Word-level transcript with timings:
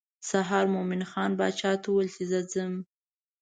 سهار 0.29 0.65
مومن 0.73 1.01
خان 1.11 1.31
باچا 1.39 1.71
ته 1.81 1.87
وویل 1.89 2.09
چې 2.15 2.23
زه 2.31 2.39
ځم. 2.51 2.73